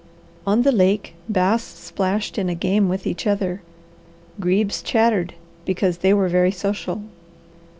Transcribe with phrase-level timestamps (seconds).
[0.47, 3.61] On the lake bass splashed in a game with each other.
[4.39, 7.03] Grebes chattered, because they were very social.